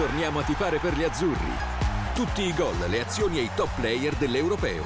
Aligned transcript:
Torniamo 0.00 0.38
a 0.38 0.42
tifare 0.42 0.78
per 0.78 0.96
gli 0.96 1.02
azzurri. 1.02 1.52
Tutti 2.14 2.40
i 2.40 2.54
gol, 2.54 2.74
le 2.88 3.04
azioni 3.04 3.36
e 3.36 3.42
i 3.42 3.50
top 3.54 3.68
player 3.74 4.14
dell'Europeo. 4.14 4.82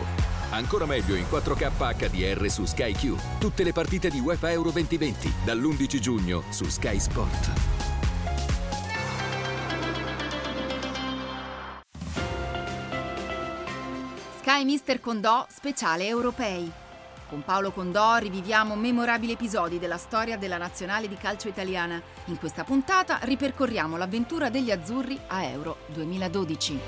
Ancora 0.50 0.86
meglio 0.86 1.14
in 1.14 1.26
4K 1.30 1.70
HDR 1.70 2.50
su 2.50 2.64
Sky 2.64 2.90
Q. 2.94 3.14
Tutte 3.38 3.62
le 3.62 3.72
partite 3.72 4.10
di 4.10 4.18
UEFA 4.18 4.50
Euro 4.50 4.72
2020 4.72 5.32
dall'11 5.44 5.98
giugno 6.00 6.42
su 6.48 6.64
Sky 6.64 6.98
Sport. 6.98 7.52
Sky 14.40 14.64
Mister 14.64 14.98
Condò 14.98 15.46
speciale 15.48 16.08
europei. 16.08 16.82
Con 17.34 17.42
Paolo 17.42 17.72
Condò 17.72 18.14
riviviamo 18.18 18.76
memorabili 18.76 19.32
episodi 19.32 19.80
della 19.80 19.96
storia 19.96 20.38
della 20.38 20.56
nazionale 20.56 21.08
di 21.08 21.16
calcio 21.16 21.48
italiana. 21.48 22.00
In 22.26 22.38
questa 22.38 22.62
puntata 22.62 23.18
ripercorriamo 23.22 23.96
l'avventura 23.96 24.50
degli 24.50 24.70
azzurri 24.70 25.18
a 25.26 25.42
Euro 25.42 25.78
2012. 25.92 26.78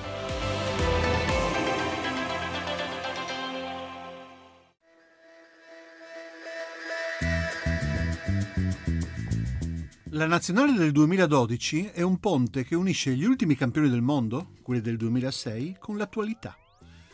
La 10.11 10.27
nazionale 10.27 10.75
del 10.75 10.93
2012 10.93 11.91
è 11.93 12.03
un 12.03 12.21
ponte 12.21 12.63
che 12.63 12.77
unisce 12.77 13.17
gli 13.17 13.25
ultimi 13.25 13.57
campioni 13.57 13.91
del 13.91 14.01
mondo, 14.01 14.51
quelli 14.63 14.81
del 14.81 14.97
2006, 14.97 15.79
con 15.81 15.97
l'attualità. 15.97 16.57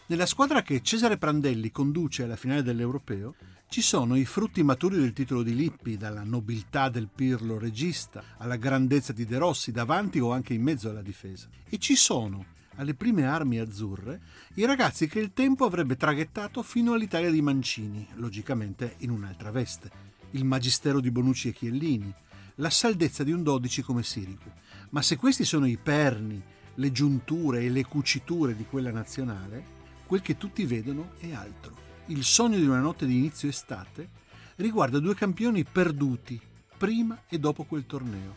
Nella 0.06 0.26
squadra 0.26 0.62
che 0.62 0.82
Cesare 0.82 1.16
Prandelli 1.16 1.70
conduce 1.70 2.24
alla 2.24 2.36
finale 2.36 2.62
dell'Europeo 2.62 3.34
ci 3.68 3.80
sono 3.80 4.16
i 4.16 4.24
frutti 4.24 4.62
maturi 4.64 4.96
del 4.96 5.12
titolo 5.12 5.42
di 5.42 5.54
Lippi, 5.54 5.96
dalla 5.96 6.24
nobiltà 6.24 6.88
del 6.88 7.08
Pirlo 7.08 7.56
regista 7.56 8.22
alla 8.38 8.56
grandezza 8.56 9.12
di 9.12 9.24
De 9.24 9.38
Rossi 9.38 9.70
davanti 9.70 10.18
o 10.18 10.32
anche 10.32 10.54
in 10.54 10.62
mezzo 10.62 10.90
alla 10.90 11.02
difesa. 11.02 11.48
E 11.66 11.78
ci 11.78 11.94
sono, 11.94 12.44
alle 12.76 12.94
prime 12.94 13.26
armi 13.26 13.60
azzurre, 13.60 14.20
i 14.54 14.66
ragazzi 14.66 15.06
che 15.06 15.20
il 15.20 15.32
tempo 15.32 15.64
avrebbe 15.64 15.96
traghettato 15.96 16.62
fino 16.62 16.92
all'Italia 16.94 17.30
di 17.30 17.40
Mancini, 17.40 18.06
logicamente 18.16 18.96
in 18.98 19.10
un'altra 19.10 19.52
veste, 19.52 19.90
il 20.32 20.44
magistero 20.44 21.00
di 21.00 21.12
Bonucci 21.12 21.48
e 21.48 21.52
Chiellini, 21.52 22.12
la 22.56 22.70
saldezza 22.70 23.22
di 23.22 23.30
un 23.30 23.44
12 23.44 23.82
come 23.82 24.02
Sirico. 24.02 24.52
Ma 24.90 25.00
se 25.00 25.16
questi 25.16 25.44
sono 25.44 25.66
i 25.66 25.78
perni, 25.78 26.42
le 26.74 26.92
giunture 26.92 27.62
e 27.62 27.70
le 27.70 27.84
cuciture 27.84 28.56
di 28.56 28.66
quella 28.68 28.90
nazionale, 28.90 29.80
quel 30.12 30.20
che 30.20 30.36
tutti 30.36 30.66
vedono 30.66 31.12
è 31.20 31.32
altro. 31.32 31.74
Il 32.08 32.22
sogno 32.22 32.58
di 32.58 32.66
una 32.66 32.80
notte 32.80 33.06
di 33.06 33.16
inizio 33.16 33.48
estate 33.48 34.10
riguarda 34.56 34.98
due 34.98 35.14
campioni 35.14 35.64
perduti 35.64 36.38
prima 36.76 37.22
e 37.26 37.38
dopo 37.38 37.64
quel 37.64 37.86
torneo, 37.86 38.34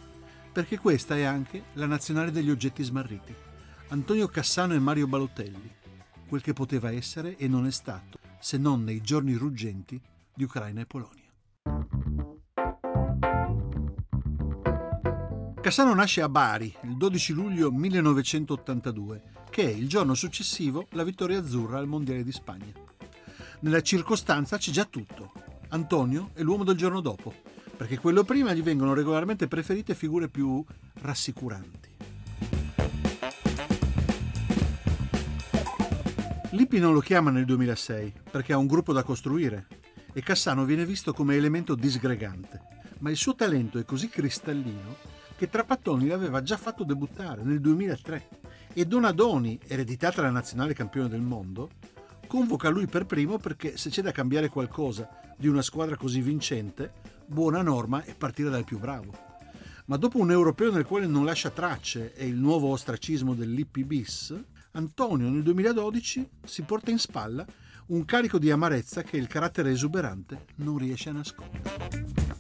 perché 0.54 0.78
questa 0.78 1.18
è 1.18 1.24
anche 1.24 1.64
la 1.74 1.86
nazionale 1.86 2.32
degli 2.32 2.50
oggetti 2.50 2.82
smarriti. 2.82 3.36
Antonio 3.90 4.30
Cassano 4.30 4.74
e 4.74 4.80
Mario 4.80 5.06
Balotelli, 5.08 5.70
quel 6.30 6.42
che 6.42 6.54
poteva 6.54 6.94
essere 6.94 7.36
e 7.36 7.50
non 7.50 7.66
è 7.66 7.72
stato, 7.72 8.20
se 8.40 8.58
non 8.58 8.86
nei 8.86 9.02
giorni 9.02 9.34
ruggenti 9.34 10.00
di 10.34 10.46
Ucraina 10.46 10.80
e 10.80 10.86
Polonia. 10.86 11.24
Cassano 15.60 15.94
nasce 15.94 16.22
a 16.22 16.30
Bari 16.30 16.74
il 16.84 16.96
12 16.96 17.34
luglio 17.34 17.70
1982, 17.70 19.35
che 19.56 19.64
è 19.64 19.74
il 19.74 19.88
giorno 19.88 20.16
successivo 20.16 20.86
alla 20.92 21.06
vittoria 21.06 21.40
azzurra 21.40 21.78
al 21.78 21.88
Mondiale 21.88 22.26
di 22.26 22.32
Spagna. 22.34 22.74
Nella 23.62 23.82
circostanza 23.82 24.58
c'è 24.58 24.70
già 24.70 24.84
tutto. 24.84 25.32
Antonio 25.70 26.32
è 26.34 26.42
l'uomo 26.42 26.66
del 26.66 26.76
giorno 26.76 27.00
dopo, 27.00 27.34
perché 27.78 27.98
quello 27.98 28.26
prima 28.26 28.52
gli 28.52 28.62
vengono 28.62 28.94
regolarmente 28.94 29.48
preferite 29.48 29.96
figure 29.96 30.28
più 30.28 30.62
rassicuranti. 30.96 31.90
Lippi 36.50 36.80
non 36.80 36.92
lo 36.92 37.00
chiama 37.00 37.32
nel 37.32 37.46
2006 37.46 38.12
perché 38.30 38.52
ha 38.52 38.58
un 38.58 38.68
gruppo 38.68 38.92
da 38.92 39.04
costruire 39.04 39.68
e 40.12 40.22
Cassano 40.22 40.66
viene 40.66 40.86
visto 40.86 41.14
come 41.14 41.38
elemento 41.38 41.76
disgregante, 41.76 42.60
ma 43.00 43.10
il 43.10 43.16
suo 43.16 43.36
talento 43.36 43.80
è 43.80 43.86
così 43.86 44.10
cristallino 44.10 44.98
che 45.38 45.48
Trapattoni 45.48 46.08
l'aveva 46.08 46.42
già 46.44 46.58
fatto 46.58 46.84
debuttare 46.84 47.42
nel 47.44 47.62
2003 47.62 48.45
e 48.78 48.86
Donadoni, 48.86 49.58
ereditata 49.68 50.22
la 50.22 50.30
nazionale 50.30 50.74
campione 50.74 51.08
del 51.08 51.22
mondo, 51.22 51.70
convoca 52.28 52.68
lui 52.68 52.88
per 52.88 53.06
primo 53.06 53.38
perché 53.38 53.78
se 53.78 53.90
c'è 53.90 54.02
da 54.02 54.12
cambiare 54.12 54.50
qualcosa 54.50 55.08
di 55.38 55.48
una 55.48 55.62
squadra 55.62 55.96
così 55.96 56.20
vincente, 56.20 56.92
buona 57.26 57.62
norma 57.62 58.04
è 58.04 58.14
partire 58.14 58.50
dal 58.50 58.66
più 58.66 58.78
bravo. 58.78 59.18
Ma 59.86 59.96
dopo 59.96 60.18
un 60.18 60.30
europeo 60.30 60.74
nel 60.74 60.86
quale 60.86 61.08
non 61.08 61.24
lascia 61.24 61.52
tracce 61.52 62.14
e 62.16 62.28
il 62.28 62.36
nuovo 62.36 62.68
ostracismo 62.68 63.34
dell'Ippi 63.34 63.86
bis, 63.86 64.38
Antonio 64.72 65.30
nel 65.30 65.44
2012 65.44 66.30
si 66.44 66.62
porta 66.64 66.92
in 66.92 67.00
spalla 67.00 67.46
un 67.88 68.04
carico 68.04 68.38
di 68.38 68.52
amarezza 68.52 69.04
che 69.04 69.16
il 69.16 69.28
carattere 69.28 69.72
esuberante 69.72 70.48
non 70.56 70.78
riesce 70.78 71.08
a 71.08 71.14
nascondere. 71.14 72.35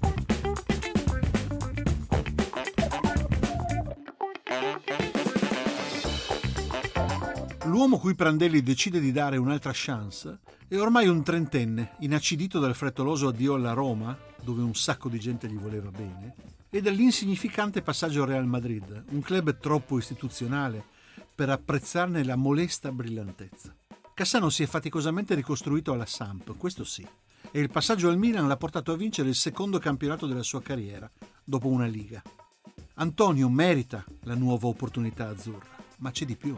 L'uomo 7.75 7.99
cui 7.99 8.15
Prandelli 8.15 8.63
decide 8.63 9.01
di 9.01 9.11
dare 9.11 9.35
un'altra 9.35 9.71
chance 9.73 10.39
è 10.65 10.77
ormai 10.77 11.09
un 11.09 11.21
trentenne, 11.23 11.97
inacidito 11.99 12.57
dal 12.57 12.73
frettoloso 12.73 13.27
addio 13.27 13.55
alla 13.55 13.73
Roma, 13.73 14.17
dove 14.41 14.61
un 14.61 14.73
sacco 14.73 15.09
di 15.09 15.19
gente 15.19 15.49
gli 15.49 15.57
voleva 15.57 15.91
bene, 15.91 16.35
e 16.69 16.81
dall'insignificante 16.81 17.81
passaggio 17.81 18.21
al 18.21 18.29
Real 18.29 18.45
Madrid, 18.45 19.03
un 19.09 19.19
club 19.19 19.57
troppo 19.57 19.97
istituzionale 19.97 20.85
per 21.35 21.49
apprezzarne 21.49 22.23
la 22.23 22.37
molesta 22.37 22.93
brillantezza. 22.93 23.75
Cassano 24.13 24.49
si 24.49 24.63
è 24.63 24.67
faticosamente 24.67 25.35
ricostruito 25.35 25.91
alla 25.91 26.05
Samp, 26.05 26.55
questo 26.55 26.85
sì, 26.85 27.05
e 27.51 27.59
il 27.59 27.69
passaggio 27.69 28.07
al 28.07 28.17
Milan 28.17 28.47
l'ha 28.47 28.55
portato 28.55 28.93
a 28.93 28.95
vincere 28.95 29.27
il 29.27 29.35
secondo 29.35 29.79
campionato 29.79 30.27
della 30.27 30.43
sua 30.43 30.61
carriera, 30.61 31.11
dopo 31.43 31.67
una 31.67 31.87
liga. 31.87 32.23
Antonio 32.93 33.49
merita 33.49 34.01
la 34.21 34.35
nuova 34.35 34.67
opportunità 34.67 35.27
azzurra, 35.27 35.75
ma 35.97 36.11
c'è 36.11 36.23
di 36.23 36.37
più. 36.37 36.57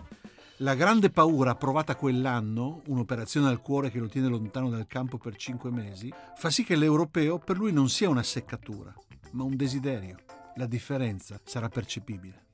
La 0.62 0.74
grande 0.74 1.12
paura 1.12 1.54
provata 1.54 1.96
quell'anno, 1.96 2.82
un'operazione 2.88 3.48
al 3.48 3.62
cuore 3.62 3.92
che 3.92 4.00
lo 4.00 4.08
tiene 4.08 4.28
lontano 4.28 4.72
dal 4.72 4.88
campo 4.88 5.20
per 5.20 5.36
cinque 5.36 5.70
mesi, 5.70 6.12
fa 6.36 6.50
sì 6.50 6.64
che 6.64 6.76
l'europeo 6.76 7.38
per 7.38 7.58
lui 7.58 7.72
non 7.72 7.90
sia 7.90 8.10
una 8.10 8.24
seccatura, 8.24 8.92
ma 9.34 9.44
un 9.44 9.56
desiderio. 9.56 10.16
La 10.56 10.66
differenza 10.66 11.40
sarà 11.44 11.70
percepibile. 11.70 12.46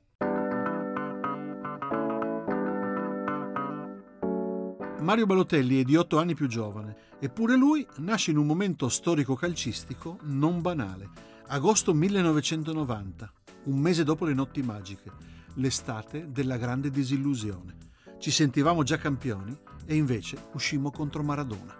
Mario 4.99 5.25
Balotelli 5.25 5.79
è 5.79 5.83
di 5.83 5.95
otto 5.95 6.19
anni 6.19 6.35
più 6.35 6.47
giovane, 6.47 6.97
eppure 7.21 7.55
lui 7.55 7.87
nasce 7.99 8.31
in 8.31 8.37
un 8.37 8.45
momento 8.45 8.89
storico 8.89 9.35
calcistico 9.35 10.17
non 10.23 10.59
banale. 10.59 11.09
Agosto 11.47 11.93
1990, 11.93 13.31
un 13.63 13.79
mese 13.79 14.03
dopo 14.03 14.25
le 14.25 14.33
notti 14.33 14.61
magiche, 14.61 15.09
l'estate 15.53 16.29
della 16.33 16.57
grande 16.57 16.89
disillusione 16.89 17.82
ci 18.23 18.31
sentivamo 18.31 18.83
già 18.83 18.97
campioni 18.97 19.53
e 19.85 19.95
invece 19.95 20.37
uscimmo 20.53 20.91
contro 20.91 21.23
Maradona. 21.23 21.77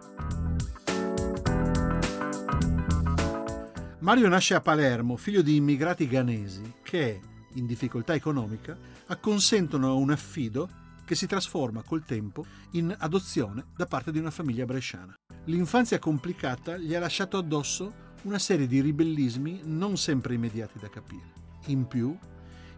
Mario 4.00 4.28
nasce 4.28 4.54
a 4.54 4.60
Palermo, 4.60 5.16
figlio 5.16 5.42
di 5.42 5.56
immigrati 5.56 6.06
ghanesi 6.06 6.80
che, 6.84 7.22
in 7.54 7.66
difficoltà 7.66 8.14
economica, 8.14 8.78
acconsentono 9.06 9.96
un 9.96 10.12
affido 10.12 10.68
che 11.06 11.16
si 11.16 11.28
trasforma 11.28 11.82
col 11.82 12.04
tempo 12.04 12.46
in 12.72 12.94
adozione 13.00 13.68
da 13.78 13.86
parte 13.86 14.12
di 14.12 14.20
una 14.20 14.30
famiglia 14.30 14.66
bresciana. 14.66 15.16
L'infanzia 15.46 15.98
complicata 15.98 16.76
gli 16.76 16.94
ha 16.94 17.00
lasciato 17.00 17.38
addosso 17.38 18.12
una 18.24 18.38
serie 18.38 18.68
di 18.68 18.82
ribellismi 18.82 19.62
non 19.64 19.96
sempre 19.96 20.34
immediati 20.34 20.78
da 20.78 20.90
capire. 20.90 21.32
In 21.68 21.88
più, 21.88 22.14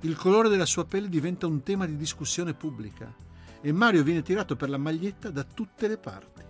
il 0.01 0.15
colore 0.15 0.49
della 0.49 0.67
sua 0.67 0.85
pelle 0.85 1.09
diventa 1.09 1.47
un 1.47 1.63
tema 1.63 1.87
di 1.87 1.97
discussione 1.97 2.53
pubblica 2.53 3.24
e 3.65 3.71
Mario 3.71 4.03
viene 4.03 4.21
tirato 4.21 4.55
per 4.55 4.69
la 4.69 4.77
maglietta 4.77 5.31
da 5.31 5.43
tutte 5.43 5.87
le 5.87 5.97
parti, 5.97 6.43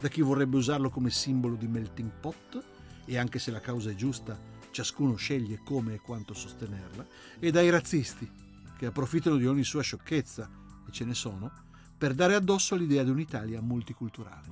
da 0.00 0.08
chi 0.08 0.22
vorrebbe 0.22 0.56
usarlo 0.56 0.88
come 0.88 1.10
simbolo 1.10 1.54
di 1.54 1.68
melting 1.68 2.10
pot, 2.18 2.64
e 3.04 3.18
anche 3.18 3.38
se 3.38 3.50
la 3.50 3.60
causa 3.60 3.90
è 3.90 3.94
giusta, 3.94 4.40
ciascuno 4.70 5.16
sceglie 5.16 5.60
come 5.62 5.92
e 5.92 6.00
quanto 6.00 6.32
sostenerla, 6.32 7.06
e 7.38 7.50
dai 7.50 7.68
razzisti, 7.68 8.26
che 8.74 8.86
approfittano 8.86 9.36
di 9.36 9.46
ogni 9.46 9.64
sua 9.64 9.82
sciocchezza, 9.82 10.48
e 10.88 10.92
ce 10.92 11.04
ne 11.04 11.12
sono, 11.12 11.52
per 11.98 12.14
dare 12.14 12.36
addosso 12.36 12.74
l'idea 12.74 13.04
di 13.04 13.10
un'Italia 13.10 13.60
multiculturale. 13.60 14.48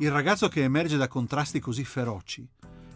Il 0.00 0.10
ragazzo 0.10 0.48
che 0.48 0.62
emerge 0.62 0.98
da 0.98 1.08
contrasti 1.08 1.60
così 1.60 1.82
feroci 1.82 2.46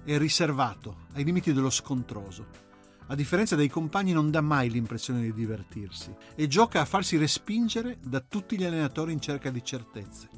è 0.05 0.19
riservato, 0.19 1.07
ai 1.15 1.25
limiti 1.25 1.55
dello 1.55 1.71
scontroso, 1.71 2.68
a 3.11 3.15
differenza 3.15 3.57
dei 3.57 3.69
compagni 3.69 4.13
non 4.13 4.31
dà 4.31 4.43
mai 4.43 4.71
l'impressione 4.71 5.23
di 5.23 5.33
divertirsi 5.33 6.15
e 6.35 6.47
gioca 6.47 6.83
a 6.83 6.85
farsi 6.85 7.17
respingere 7.17 7.99
da 8.03 8.21
tutti 8.21 8.57
gli 8.59 8.65
allenatori 8.65 9.13
in 9.13 9.21
cerca 9.21 9.51
di 9.51 9.65
certezze. 9.65 10.29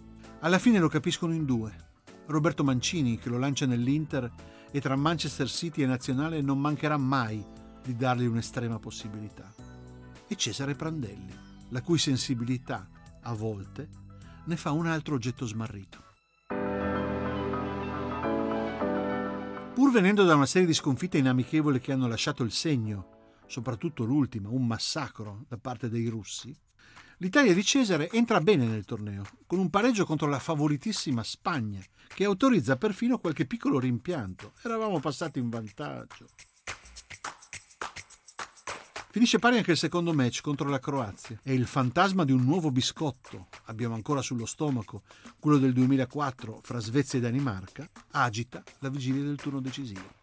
Alla 0.40 0.58
fine 0.60 0.78
lo 0.78 0.88
capiscono 0.88 1.34
in 1.34 1.44
due. 1.44 1.88
Roberto 2.26 2.62
Mancini, 2.62 3.18
che 3.18 3.28
lo 3.28 3.38
lancia 3.38 3.66
nell'Inter, 3.66 4.32
e 4.70 4.80
tra 4.80 4.94
Manchester 4.94 5.48
City 5.48 5.82
e 5.82 5.86
Nazionale 5.86 6.40
non 6.40 6.60
mancherà 6.60 6.96
mai 6.96 7.44
di 7.82 7.96
dargli 7.96 8.26
un'estrema 8.26 8.78
possibilità. 8.78 9.52
E 10.28 10.36
Cesare 10.36 10.76
Prandelli, 10.76 11.34
la 11.70 11.82
cui 11.82 11.98
sensibilità, 11.98 12.88
a 13.22 13.34
volte, 13.34 13.88
ne 14.44 14.56
fa 14.56 14.70
un 14.70 14.86
altro 14.86 15.16
oggetto 15.16 15.44
smarrito. 15.44 16.09
Pur 19.80 19.92
venendo 19.92 20.24
da 20.24 20.34
una 20.34 20.44
serie 20.44 20.66
di 20.66 20.74
sconfitte 20.74 21.16
inamichevoli 21.16 21.80
che 21.80 21.90
hanno 21.90 22.06
lasciato 22.06 22.42
il 22.42 22.52
segno, 22.52 23.38
soprattutto 23.46 24.04
l'ultima, 24.04 24.50
un 24.50 24.66
massacro 24.66 25.46
da 25.48 25.56
parte 25.56 25.88
dei 25.88 26.06
russi, 26.08 26.54
l'Italia 27.16 27.54
di 27.54 27.64
Cesare 27.64 28.10
entra 28.10 28.42
bene 28.42 28.66
nel 28.66 28.84
torneo, 28.84 29.24
con 29.46 29.58
un 29.58 29.70
pareggio 29.70 30.04
contro 30.04 30.28
la 30.28 30.38
favoritissima 30.38 31.22
Spagna, 31.22 31.80
che 32.08 32.24
autorizza 32.24 32.76
perfino 32.76 33.20
qualche 33.20 33.46
piccolo 33.46 33.78
rimpianto. 33.78 34.52
Eravamo 34.60 35.00
passati 35.00 35.38
in 35.38 35.48
vantaggio. 35.48 36.26
Finisce 39.12 39.40
pari 39.40 39.56
anche 39.56 39.72
il 39.72 39.76
secondo 39.76 40.12
match 40.12 40.40
contro 40.40 40.68
la 40.68 40.78
Croazia. 40.78 41.36
E 41.42 41.52
il 41.52 41.66
fantasma 41.66 42.24
di 42.24 42.30
un 42.30 42.44
nuovo 42.44 42.70
biscotto, 42.70 43.48
abbiamo 43.64 43.96
ancora 43.96 44.22
sullo 44.22 44.46
stomaco 44.46 45.02
quello 45.40 45.58
del 45.58 45.72
2004 45.72 46.60
fra 46.62 46.78
Svezia 46.78 47.18
e 47.18 47.22
Danimarca, 47.22 47.90
agita 48.12 48.62
la 48.78 48.88
vigilia 48.88 49.24
del 49.24 49.34
turno 49.34 49.58
decisivo. 49.58 50.18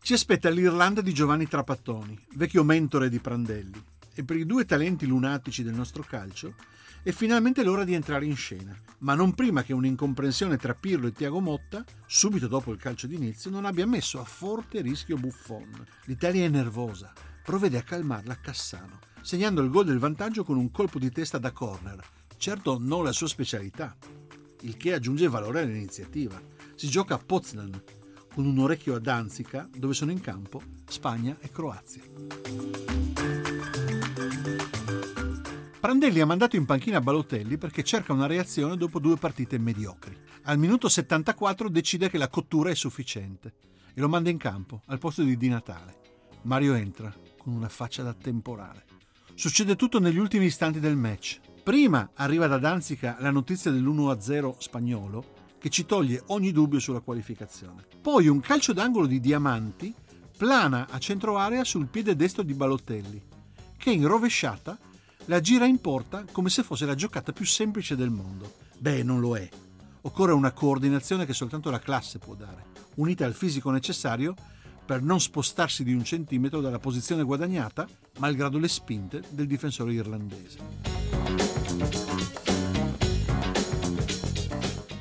Ci 0.00 0.12
aspetta 0.14 0.50
l'Irlanda 0.50 1.00
di 1.00 1.14
Giovanni 1.14 1.46
Trapattoni, 1.46 2.18
vecchio 2.34 2.64
mentore 2.64 3.08
di 3.08 3.20
Prandelli, 3.20 3.80
e 4.18 4.24
per 4.24 4.36
i 4.36 4.44
due 4.44 4.64
talenti 4.64 5.06
lunatici 5.06 5.62
del 5.62 5.74
nostro 5.74 6.02
calcio 6.02 6.56
è 7.04 7.12
finalmente 7.12 7.62
l'ora 7.62 7.84
di 7.84 7.94
entrare 7.94 8.24
in 8.24 8.34
scena, 8.34 8.76
ma 8.98 9.14
non 9.14 9.32
prima 9.32 9.62
che 9.62 9.72
un'incomprensione 9.72 10.56
tra 10.56 10.74
Pirlo 10.74 11.06
e 11.06 11.12
Tiago 11.12 11.38
Motta, 11.38 11.84
subito 12.04 12.48
dopo 12.48 12.72
il 12.72 12.80
calcio 12.80 13.06
d'inizio, 13.06 13.48
non 13.48 13.64
abbia 13.64 13.86
messo 13.86 14.18
a 14.18 14.24
forte 14.24 14.80
rischio 14.80 15.16
Buffon. 15.18 15.86
L'Italia 16.06 16.44
è 16.44 16.48
nervosa, 16.48 17.12
provvede 17.44 17.78
a 17.78 17.82
calmarla 17.82 18.40
Cassano, 18.40 18.98
segnando 19.20 19.62
il 19.62 19.70
gol 19.70 19.84
del 19.84 20.00
vantaggio 20.00 20.42
con 20.42 20.56
un 20.56 20.72
colpo 20.72 20.98
di 20.98 21.12
testa 21.12 21.38
da 21.38 21.52
corner, 21.52 22.04
certo 22.38 22.76
non 22.80 23.04
la 23.04 23.12
sua 23.12 23.28
specialità, 23.28 23.96
il 24.62 24.76
che 24.76 24.94
aggiunge 24.94 25.28
valore 25.28 25.60
all'iniziativa. 25.60 26.42
Si 26.74 26.88
gioca 26.88 27.14
a 27.14 27.18
Poznan, 27.18 27.80
con 28.34 28.46
un 28.46 28.58
orecchio 28.58 28.96
a 28.96 28.98
Danzica, 28.98 29.68
dove 29.72 29.94
sono 29.94 30.10
in 30.10 30.20
campo 30.20 30.60
Spagna 30.88 31.36
e 31.38 31.50
Croazia. 31.52 32.87
Prandelli 35.80 36.18
ha 36.18 36.26
mandato 36.26 36.56
in 36.56 36.64
panchina 36.64 37.00
Balotelli 37.00 37.56
perché 37.56 37.84
cerca 37.84 38.12
una 38.12 38.26
reazione 38.26 38.76
dopo 38.76 38.98
due 38.98 39.16
partite 39.16 39.58
mediocri. 39.58 40.16
Al 40.42 40.58
minuto 40.58 40.88
74 40.88 41.68
decide 41.68 42.10
che 42.10 42.18
la 42.18 42.28
cottura 42.28 42.70
è 42.70 42.74
sufficiente 42.74 43.54
e 43.94 44.00
lo 44.00 44.08
manda 44.08 44.28
in 44.28 44.38
campo 44.38 44.82
al 44.86 44.98
posto 44.98 45.22
di 45.22 45.36
Di 45.36 45.48
Natale. 45.48 46.00
Mario 46.42 46.74
entra 46.74 47.14
con 47.36 47.52
una 47.52 47.68
faccia 47.68 48.02
da 48.02 48.12
temporale. 48.12 48.86
Succede 49.34 49.76
tutto 49.76 50.00
negli 50.00 50.18
ultimi 50.18 50.46
istanti 50.46 50.80
del 50.80 50.96
match. 50.96 51.38
Prima 51.62 52.10
arriva 52.14 52.48
da 52.48 52.58
Danzica 52.58 53.16
la 53.20 53.30
notizia 53.30 53.70
dell'1-0 53.70 54.56
spagnolo 54.58 55.34
che 55.60 55.68
ci 55.68 55.86
toglie 55.86 56.24
ogni 56.26 56.50
dubbio 56.50 56.80
sulla 56.80 57.00
qualificazione. 57.00 57.84
Poi 58.00 58.26
un 58.26 58.40
calcio 58.40 58.72
d'angolo 58.72 59.06
di 59.06 59.20
Diamanti 59.20 59.94
plana 60.36 60.88
a 60.90 60.98
centro 60.98 61.38
area 61.38 61.62
sul 61.62 61.86
piede 61.86 62.16
destro 62.16 62.42
di 62.42 62.54
Balotelli, 62.54 63.22
che 63.76 63.90
in 63.90 64.08
rovesciata 64.08 64.76
la 65.28 65.40
gira 65.40 65.66
in 65.66 65.78
porta 65.78 66.24
come 66.32 66.48
se 66.48 66.62
fosse 66.62 66.86
la 66.86 66.94
giocata 66.94 67.32
più 67.32 67.44
semplice 67.44 67.96
del 67.96 68.10
mondo. 68.10 68.54
Beh, 68.78 69.02
non 69.02 69.20
lo 69.20 69.36
è. 69.36 69.46
Occorre 70.02 70.32
una 70.32 70.52
coordinazione 70.52 71.26
che 71.26 71.34
soltanto 71.34 71.70
la 71.70 71.80
classe 71.80 72.18
può 72.18 72.34
dare, 72.34 72.64
unita 72.96 73.26
al 73.26 73.34
fisico 73.34 73.70
necessario 73.70 74.34
per 74.86 75.02
non 75.02 75.20
spostarsi 75.20 75.84
di 75.84 75.92
un 75.92 76.02
centimetro 76.02 76.62
dalla 76.62 76.78
posizione 76.78 77.24
guadagnata, 77.24 77.86
malgrado 78.18 78.58
le 78.58 78.68
spinte 78.68 79.22
del 79.28 79.46
difensore 79.46 79.92
irlandese. 79.92 80.58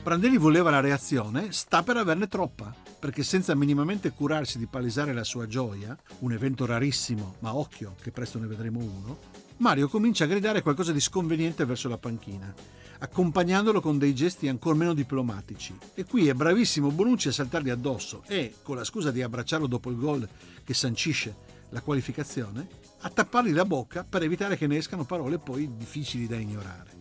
Prandelli 0.04 0.38
voleva 0.38 0.70
la 0.70 0.82
reazione, 0.82 1.54
sta 1.54 1.84
per 1.84 1.96
averne 1.96 2.28
troppa, 2.28 2.74
perché 3.00 3.24
senza 3.24 3.56
minimamente 3.56 4.12
curarsi 4.12 4.58
di 4.58 4.68
palesare 4.68 5.14
la 5.14 5.24
sua 5.24 5.48
gioia, 5.48 5.98
un 6.20 6.34
evento 6.34 6.66
rarissimo, 6.66 7.36
ma 7.40 7.56
occhio 7.56 7.96
che 8.02 8.12
presto 8.12 8.40
ne 8.40 8.48
vedremo 8.48 8.80
uno, 8.80 9.46
Mario 9.60 9.88
comincia 9.88 10.26
a 10.26 10.28
gridare 10.28 10.62
qualcosa 10.62 10.92
di 10.92 11.00
sconveniente 11.00 11.66
verso 11.66 11.90
la 11.90 11.98
panchina, 11.98 12.54
accompagnandolo 13.00 13.82
con 13.82 13.98
dei 13.98 14.14
gesti 14.14 14.48
ancora 14.48 14.76
meno 14.76 14.94
diplomatici. 14.94 15.76
E 15.96 16.06
qui 16.06 16.28
è 16.28 16.34
bravissimo 16.36 16.92
Bonucci 16.92 17.30
a 17.30 17.32
saltargli 17.32 17.72
addosso 17.72 18.22
e, 18.28 18.54
con 18.62 18.76
la 18.76 18.84
scusa 18.84 19.10
di 19.10 19.24
abbracciarlo 19.24 19.66
dopo 19.66 19.90
il 19.90 19.98
gol 19.98 20.30
che 20.64 20.76
sancisce 20.76 21.36
la 21.70 21.82
qualificazione, 21.82 22.68
a 23.00 23.10
tappargli 23.10 23.52
la 23.52 23.66
bocca 23.66 24.04
per 24.04 24.22
evitare 24.22 24.58
che 24.58 24.68
ne 24.68 24.78
escano 24.78 25.06
parole 25.06 25.40
poi 25.40 25.76
difficili 25.76 26.28
da 26.28 26.36
ignorare. 26.36 26.92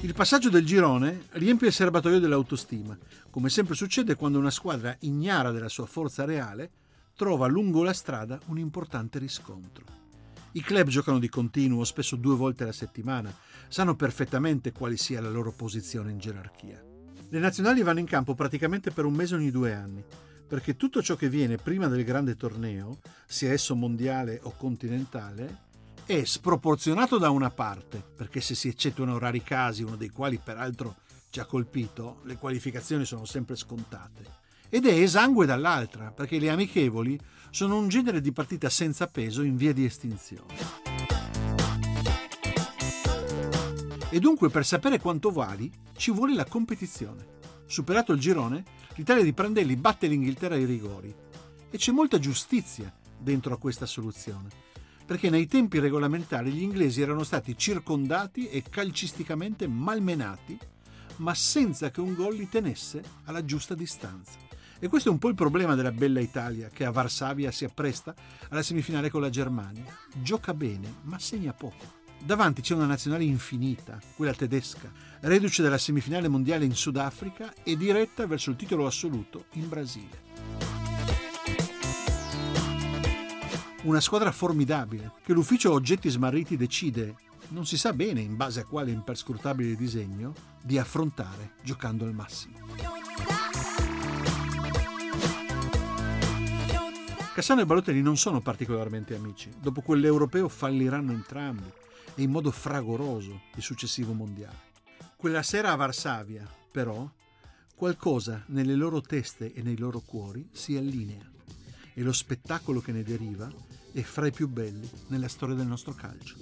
Il 0.00 0.14
passaggio 0.14 0.50
del 0.50 0.66
girone 0.66 1.26
riempie 1.32 1.68
il 1.68 1.72
serbatoio 1.72 2.18
dell'autostima, 2.18 2.98
come 3.30 3.50
sempre 3.50 3.76
succede 3.76 4.16
quando 4.16 4.38
una 4.38 4.50
squadra 4.50 4.96
ignara 5.00 5.52
della 5.52 5.68
sua 5.68 5.86
forza 5.86 6.24
reale 6.24 6.70
trova 7.16 7.46
lungo 7.46 7.82
la 7.82 7.94
strada 7.94 8.38
un 8.48 8.58
importante 8.58 9.18
riscontro. 9.18 9.84
I 10.52 10.60
club 10.60 10.88
giocano 10.88 11.18
di 11.18 11.30
continuo, 11.30 11.82
spesso 11.84 12.14
due 12.14 12.36
volte 12.36 12.62
alla 12.62 12.72
settimana, 12.72 13.34
sanno 13.68 13.96
perfettamente 13.96 14.70
quale 14.70 14.98
sia 14.98 15.22
la 15.22 15.30
loro 15.30 15.50
posizione 15.50 16.10
in 16.10 16.18
gerarchia. 16.18 16.82
Le 17.28 17.38
nazionali 17.38 17.82
vanno 17.82 18.00
in 18.00 18.06
campo 18.06 18.34
praticamente 18.34 18.90
per 18.90 19.06
un 19.06 19.14
mese 19.14 19.34
ogni 19.34 19.50
due 19.50 19.72
anni, 19.72 20.04
perché 20.46 20.76
tutto 20.76 21.02
ciò 21.02 21.16
che 21.16 21.30
viene 21.30 21.56
prima 21.56 21.88
del 21.88 22.04
grande 22.04 22.36
torneo, 22.36 22.98
sia 23.26 23.50
esso 23.50 23.74
mondiale 23.74 24.38
o 24.42 24.54
continentale, 24.54 25.64
è 26.04 26.22
sproporzionato 26.22 27.16
da 27.16 27.30
una 27.30 27.50
parte, 27.50 28.02
perché 28.14 28.42
se 28.42 28.54
si 28.54 28.68
eccettuano 28.68 29.18
rari 29.18 29.42
casi, 29.42 29.82
uno 29.82 29.96
dei 29.96 30.10
quali 30.10 30.38
peraltro 30.38 30.96
ci 31.30 31.40
ha 31.40 31.46
colpito, 31.46 32.20
le 32.24 32.36
qualificazioni 32.36 33.06
sono 33.06 33.24
sempre 33.24 33.56
scontate 33.56 34.44
ed 34.68 34.86
è 34.86 34.92
esangue 34.92 35.46
dall'altra, 35.46 36.10
perché 36.10 36.38
le 36.38 36.50
amichevoli 36.50 37.18
sono 37.50 37.78
un 37.78 37.88
genere 37.88 38.20
di 38.20 38.32
partita 38.32 38.68
senza 38.68 39.06
peso 39.06 39.42
in 39.42 39.56
via 39.56 39.72
di 39.72 39.84
estinzione. 39.84 40.54
E 44.08 44.20
dunque 44.20 44.48
per 44.50 44.64
sapere 44.64 44.98
quanto 45.00 45.30
vali 45.30 45.70
ci 45.96 46.10
vuole 46.10 46.34
la 46.34 46.44
competizione. 46.44 47.34
Superato 47.66 48.12
il 48.12 48.20
girone, 48.20 48.64
l'Italia 48.94 49.22
di 49.22 49.32
Prandelli 49.32 49.76
batte 49.76 50.06
l'Inghilterra 50.06 50.54
ai 50.54 50.64
rigori. 50.64 51.14
E 51.70 51.76
c'è 51.76 51.92
molta 51.92 52.18
giustizia 52.18 52.94
dentro 53.18 53.54
a 53.54 53.58
questa 53.58 53.86
soluzione, 53.86 54.48
perché 55.04 55.28
nei 55.28 55.46
tempi 55.46 55.80
regolamentari 55.80 56.50
gli 56.50 56.62
inglesi 56.62 57.02
erano 57.02 57.24
stati 57.24 57.56
circondati 57.58 58.48
e 58.48 58.62
calcisticamente 58.62 59.66
malmenati, 59.66 60.58
ma 61.16 61.34
senza 61.34 61.90
che 61.90 62.00
un 62.00 62.14
gol 62.14 62.36
li 62.36 62.48
tenesse 62.48 63.02
alla 63.24 63.44
giusta 63.44 63.74
distanza. 63.74 64.45
E 64.78 64.88
questo 64.88 65.08
è 65.08 65.12
un 65.12 65.18
po' 65.18 65.28
il 65.28 65.34
problema 65.34 65.74
della 65.74 65.90
bella 65.90 66.20
Italia 66.20 66.68
che 66.68 66.84
a 66.84 66.90
Varsavia 66.90 67.50
si 67.50 67.64
appresta 67.64 68.14
alla 68.50 68.62
semifinale 68.62 69.08
con 69.08 69.22
la 69.22 69.30
Germania. 69.30 69.84
Gioca 70.14 70.52
bene, 70.52 70.96
ma 71.02 71.18
segna 71.18 71.54
poco. 71.54 72.04
Davanti 72.22 72.60
c'è 72.60 72.74
una 72.74 72.86
nazionale 72.86 73.24
infinita, 73.24 74.00
quella 74.16 74.34
tedesca, 74.34 74.90
reduce 75.20 75.62
dalla 75.62 75.78
semifinale 75.78 76.28
mondiale 76.28 76.64
in 76.64 76.74
Sudafrica 76.74 77.52
e 77.62 77.76
diretta 77.76 78.26
verso 78.26 78.50
il 78.50 78.56
titolo 78.56 78.86
assoluto 78.86 79.46
in 79.52 79.68
Brasile. 79.68 80.24
Una 83.84 84.00
squadra 84.00 84.32
formidabile 84.32 85.12
che 85.22 85.32
l'ufficio 85.32 85.72
oggetti 85.72 86.08
smarriti 86.08 86.56
decide, 86.56 87.14
non 87.50 87.64
si 87.64 87.78
sa 87.78 87.92
bene 87.92 88.20
in 88.20 88.34
base 88.34 88.60
a 88.60 88.64
quale 88.64 88.90
imperscrutabile 88.90 89.76
disegno, 89.76 90.34
di 90.60 90.76
affrontare 90.78 91.52
giocando 91.62 92.04
al 92.04 92.12
massimo. 92.12 92.95
Cassano 97.36 97.60
e 97.60 97.66
Balotelli 97.66 98.00
non 98.00 98.16
sono 98.16 98.40
particolarmente 98.40 99.14
amici. 99.14 99.52
Dopo 99.60 99.82
quell'europeo 99.82 100.48
falliranno 100.48 101.12
entrambi 101.12 101.70
e 102.14 102.22
in 102.22 102.30
modo 102.30 102.50
fragoroso 102.50 103.42
il 103.56 103.62
successivo 103.62 104.14
mondiale. 104.14 104.56
Quella 105.16 105.42
sera 105.42 105.70
a 105.70 105.76
Varsavia, 105.76 106.48
però, 106.72 107.06
qualcosa 107.74 108.42
nelle 108.46 108.74
loro 108.74 109.02
teste 109.02 109.52
e 109.52 109.60
nei 109.60 109.76
loro 109.76 110.00
cuori 110.00 110.48
si 110.50 110.78
allinea 110.78 111.30
e 111.92 112.02
lo 112.02 112.14
spettacolo 112.14 112.80
che 112.80 112.92
ne 112.92 113.02
deriva 113.02 113.52
è 113.92 114.00
fra 114.00 114.26
i 114.26 114.32
più 114.32 114.48
belli 114.48 114.88
nella 115.08 115.28
storia 115.28 115.56
del 115.56 115.66
nostro 115.66 115.92
calcio. 115.92 116.36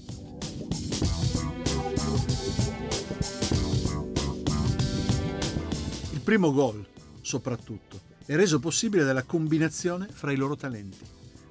Il 6.12 6.20
primo 6.20 6.52
gol, 6.52 6.86
soprattutto, 7.20 8.13
è 8.26 8.36
reso 8.36 8.58
possibile 8.58 9.04
dalla 9.04 9.22
combinazione 9.22 10.08
fra 10.10 10.32
i 10.32 10.36
loro 10.36 10.56
talenti. 10.56 11.04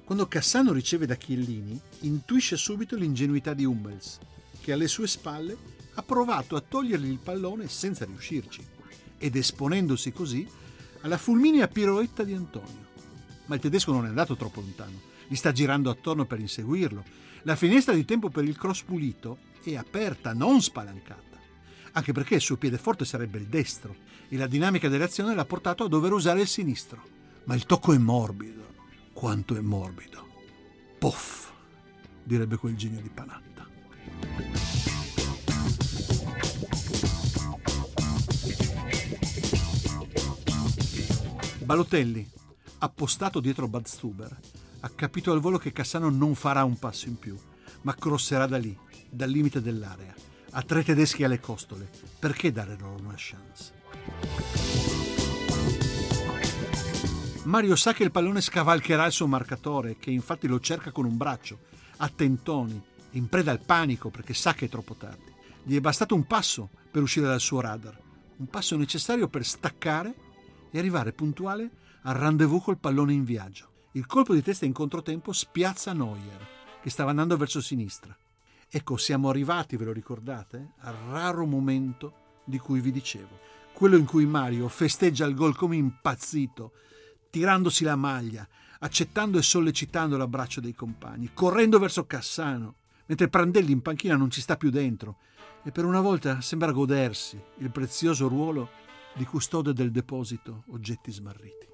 Quando 0.04 0.26
Cassano 0.26 0.72
riceve 0.72 1.06
da 1.06 1.14
Chiellini, 1.14 1.80
intuisce 2.00 2.56
subito 2.56 2.96
l'ingenuità 2.96 3.54
di 3.54 3.64
Hummels, 3.64 4.18
che 4.60 4.72
alle 4.72 4.88
sue 4.88 5.06
spalle 5.06 5.56
ha 5.94 6.02
provato 6.02 6.56
a 6.56 6.60
togliergli 6.60 7.08
il 7.08 7.20
pallone 7.22 7.68
senza 7.68 8.04
riuscirci 8.04 8.66
ed 9.18 9.36
esponendosi 9.36 10.12
così 10.12 10.46
alla 11.02 11.16
fulminea 11.16 11.68
piroetta 11.68 12.24
di 12.24 12.34
Antonio. 12.34 12.92
Ma 13.46 13.54
il 13.54 13.60
tedesco 13.60 13.92
non 13.92 14.06
è 14.06 14.08
andato 14.08 14.34
troppo 14.34 14.60
lontano, 14.60 15.00
gli 15.28 15.36
sta 15.36 15.52
girando 15.52 15.90
attorno 15.90 16.26
per 16.26 16.40
inseguirlo. 16.40 17.04
La 17.42 17.56
finestra 17.56 17.94
di 17.94 18.04
tempo 18.04 18.30
per 18.30 18.44
il 18.44 18.56
cross 18.56 18.82
pulito 18.82 19.38
è 19.62 19.76
aperta, 19.76 20.32
non 20.32 20.60
spalancata 20.60 21.33
anche 21.96 22.12
perché 22.12 22.36
il 22.36 22.40
suo 22.40 22.56
piede 22.56 22.78
forte 22.78 23.04
sarebbe 23.04 23.38
il 23.38 23.46
destro 23.46 23.94
e 24.28 24.36
la 24.36 24.46
dinamica 24.46 24.88
dell'azione 24.88 25.34
l'ha 25.34 25.44
portato 25.44 25.84
a 25.84 25.88
dover 25.88 26.12
usare 26.12 26.40
il 26.40 26.48
sinistro. 26.48 27.02
Ma 27.44 27.54
il 27.54 27.66
tocco 27.66 27.92
è 27.92 27.98
morbido. 27.98 28.62
Quanto 29.12 29.54
è 29.56 29.60
morbido. 29.60 30.26
Poff, 30.98 31.50
direbbe 32.22 32.56
quel 32.56 32.74
genio 32.76 33.00
di 33.00 33.10
Panatta. 33.10 33.68
Balotelli, 41.64 42.28
appostato 42.78 43.40
dietro 43.40 43.68
Bad 43.68 43.86
Stuber, 43.86 44.40
ha 44.80 44.88
capito 44.90 45.32
al 45.32 45.40
volo 45.40 45.58
che 45.58 45.72
Cassano 45.72 46.10
non 46.10 46.34
farà 46.34 46.64
un 46.64 46.78
passo 46.78 47.08
in 47.08 47.18
più, 47.18 47.38
ma 47.82 47.94
crosserà 47.94 48.46
da 48.46 48.58
lì, 48.58 48.76
dal 49.08 49.30
limite 49.30 49.62
dell'area 49.62 50.23
a 50.56 50.62
tre 50.62 50.84
tedeschi 50.84 51.24
alle 51.24 51.40
costole. 51.40 51.88
Perché 52.18 52.52
dare 52.52 52.76
loro 52.78 52.96
una 53.00 53.14
chance? 53.16 53.72
Mario 57.44 57.76
sa 57.76 57.92
che 57.92 58.04
il 58.04 58.10
pallone 58.10 58.40
scavalcherà 58.40 59.06
il 59.06 59.12
suo 59.12 59.26
marcatore, 59.26 59.96
che 59.98 60.10
infatti 60.10 60.46
lo 60.46 60.60
cerca 60.60 60.92
con 60.92 61.04
un 61.04 61.16
braccio, 61.16 61.58
a 61.98 62.08
tentoni, 62.08 62.80
in 63.10 63.28
preda 63.28 63.50
al 63.50 63.60
panico 63.60 64.08
perché 64.08 64.32
sa 64.32 64.54
che 64.54 64.66
è 64.66 64.68
troppo 64.68 64.94
tardi. 64.94 65.32
Gli 65.62 65.76
è 65.76 65.80
bastato 65.80 66.14
un 66.14 66.26
passo 66.26 66.70
per 66.90 67.02
uscire 67.02 67.26
dal 67.26 67.40
suo 67.40 67.60
radar, 67.60 67.98
un 68.36 68.46
passo 68.46 68.76
necessario 68.76 69.28
per 69.28 69.44
staccare 69.44 70.14
e 70.70 70.78
arrivare 70.78 71.12
puntuale 71.12 71.70
al 72.02 72.14
rendezvous 72.14 72.62
col 72.62 72.78
pallone 72.78 73.12
in 73.12 73.24
viaggio. 73.24 73.68
Il 73.92 74.06
colpo 74.06 74.34
di 74.34 74.42
testa 74.42 74.64
in 74.64 74.72
controtempo 74.72 75.32
spiazza 75.32 75.92
Neuer, 75.92 76.46
che 76.80 76.90
stava 76.90 77.10
andando 77.10 77.36
verso 77.36 77.60
sinistra. 77.60 78.16
Ecco, 78.76 78.96
siamo 78.96 79.28
arrivati, 79.28 79.76
ve 79.76 79.84
lo 79.84 79.92
ricordate, 79.92 80.72
al 80.78 80.94
raro 81.08 81.46
momento 81.46 82.40
di 82.42 82.58
cui 82.58 82.80
vi 82.80 82.90
dicevo, 82.90 83.38
quello 83.72 83.96
in 83.96 84.04
cui 84.04 84.26
Mario 84.26 84.66
festeggia 84.66 85.26
il 85.26 85.36
gol 85.36 85.54
come 85.54 85.76
impazzito, 85.76 86.72
tirandosi 87.30 87.84
la 87.84 87.94
maglia, 87.94 88.44
accettando 88.80 89.38
e 89.38 89.42
sollecitando 89.42 90.16
l'abbraccio 90.16 90.60
dei 90.60 90.74
compagni, 90.74 91.30
correndo 91.32 91.78
verso 91.78 92.04
Cassano, 92.04 92.78
mentre 93.06 93.28
Prandelli 93.28 93.70
in 93.70 93.80
panchina 93.80 94.16
non 94.16 94.30
ci 94.30 94.40
sta 94.40 94.56
più 94.56 94.70
dentro. 94.70 95.18
E 95.62 95.70
per 95.70 95.84
una 95.84 96.00
volta 96.00 96.40
sembra 96.40 96.72
godersi 96.72 97.40
il 97.58 97.70
prezioso 97.70 98.26
ruolo 98.26 98.70
di 99.14 99.24
custode 99.24 99.72
del 99.72 99.92
deposito 99.92 100.64
oggetti 100.70 101.12
smarriti. 101.12 101.73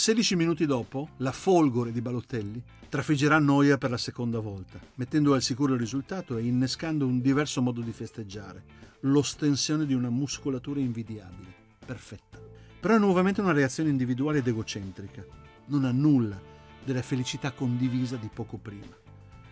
16 0.00 0.34
minuti 0.34 0.64
dopo, 0.64 1.10
la 1.18 1.30
folgore 1.30 1.92
di 1.92 2.00
Balotelli 2.00 2.62
trafiggerà 2.88 3.38
Noia 3.38 3.76
per 3.76 3.90
la 3.90 3.98
seconda 3.98 4.38
volta, 4.40 4.80
mettendo 4.94 5.34
al 5.34 5.42
sicuro 5.42 5.74
il 5.74 5.78
risultato 5.78 6.38
e 6.38 6.46
innescando 6.46 7.04
un 7.04 7.20
diverso 7.20 7.60
modo 7.60 7.82
di 7.82 7.92
festeggiare, 7.92 8.64
l'ostensione 9.00 9.84
di 9.84 9.92
una 9.92 10.08
muscolatura 10.08 10.80
invidiabile, 10.80 11.52
perfetta. 11.84 12.40
Però 12.80 12.94
è 12.94 12.98
nuovamente 12.98 13.42
una 13.42 13.52
reazione 13.52 13.90
individuale 13.90 14.38
ed 14.38 14.46
egocentrica. 14.46 15.22
Non 15.66 15.84
ha 15.84 15.92
nulla 15.92 16.40
della 16.82 17.02
felicità 17.02 17.52
condivisa 17.52 18.16
di 18.16 18.30
poco 18.32 18.56
prima. 18.56 18.96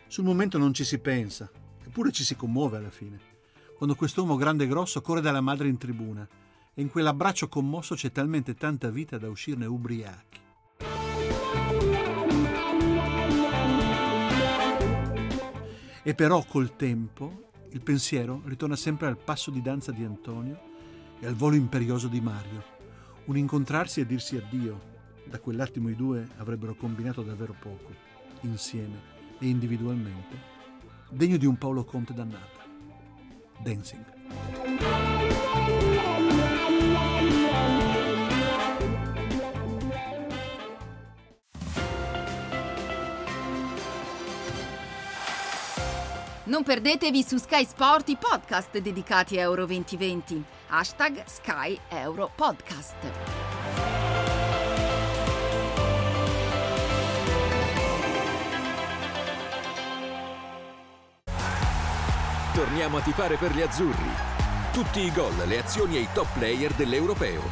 Sul 0.06 0.24
momento 0.24 0.56
non 0.56 0.72
ci 0.72 0.84
si 0.84 0.98
pensa, 0.98 1.50
eppure 1.84 2.10
ci 2.10 2.24
si 2.24 2.36
commuove 2.36 2.78
alla 2.78 2.88
fine. 2.88 3.20
Quando 3.76 3.94
quest'uomo 3.94 4.36
grande 4.36 4.64
e 4.64 4.68
grosso 4.68 5.02
corre 5.02 5.20
dalla 5.20 5.42
madre 5.42 5.68
in 5.68 5.76
tribuna 5.76 6.26
e 6.78 6.80
in 6.80 6.90
quell'abbraccio 6.90 7.48
commosso 7.48 7.96
c'è 7.96 8.12
talmente 8.12 8.54
tanta 8.54 8.88
vita 8.88 9.18
da 9.18 9.28
uscirne 9.28 9.66
ubriachi. 9.66 10.40
E 16.04 16.14
però 16.14 16.44
col 16.44 16.76
tempo 16.76 17.50
il 17.70 17.82
pensiero 17.82 18.42
ritorna 18.44 18.76
sempre 18.76 19.08
al 19.08 19.18
passo 19.18 19.50
di 19.50 19.60
danza 19.60 19.90
di 19.90 20.04
Antonio 20.04 20.60
e 21.18 21.26
al 21.26 21.34
volo 21.34 21.56
imperioso 21.56 22.06
di 22.06 22.20
Mario. 22.20 22.62
Un 23.24 23.36
incontrarsi 23.36 23.98
e 23.98 24.06
dirsi 24.06 24.36
addio. 24.36 24.80
Da 25.24 25.40
quell'attimo 25.40 25.88
i 25.88 25.96
due 25.96 26.28
avrebbero 26.36 26.76
combinato 26.76 27.22
davvero 27.22 27.56
poco, 27.58 27.90
insieme 28.42 29.00
e 29.40 29.48
individualmente, 29.48 30.36
degno 31.10 31.38
di 31.38 31.44
un 31.44 31.58
Paolo 31.58 31.84
Conte 31.84 32.14
dannata. 32.14 32.64
Dancing. 33.58 34.04
Non 46.58 46.66
perdetevi 46.66 47.22
su 47.22 47.36
Sky 47.36 47.64
Sport 47.64 48.08
i 48.08 48.16
podcast 48.18 48.80
dedicati 48.80 49.38
a 49.38 49.42
Euro 49.42 49.64
2020. 49.64 50.42
Hashtag 50.66 51.22
Sky 51.24 51.78
Euro 51.90 52.32
Podcast. 52.34 52.96
Torniamo 62.52 62.96
a 62.96 63.00
tifare 63.02 63.36
per 63.36 63.54
gli 63.54 63.60
azzurri. 63.60 63.94
Tutti 64.72 64.98
i 64.98 65.12
gol, 65.12 65.36
le 65.46 65.58
azioni 65.60 65.96
e 65.96 66.00
i 66.00 66.08
top 66.12 66.26
player 66.32 66.72
dell'Europeo. 66.72 67.42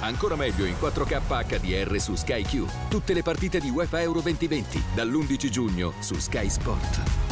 Ancora 0.00 0.36
meglio 0.36 0.64
in 0.64 0.76
4K 0.80 1.20
HDR 1.20 2.00
su 2.00 2.14
Sky 2.14 2.40
Q. 2.40 2.64
Tutte 2.88 3.12
le 3.12 3.22
partite 3.22 3.60
di 3.60 3.68
UEFA 3.68 4.00
Euro 4.00 4.20
2020 4.20 4.82
dall'11 4.94 5.50
giugno 5.50 5.92
su 5.98 6.14
Sky 6.14 6.48
Sport. 6.48 7.23